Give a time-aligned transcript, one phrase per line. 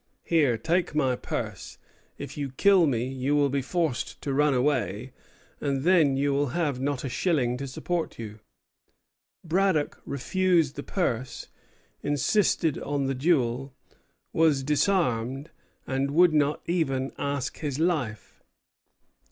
[0.23, 1.77] Here, take my purse;
[2.17, 5.13] if you kill me, you will be forced to run away,
[5.59, 8.39] and then you will not have a shilling to support you.'
[9.43, 11.49] Braddock refused the purse,
[12.01, 13.75] insisted on the duel,
[14.33, 15.51] was disarmed,
[15.85, 18.41] and would not even ask his life.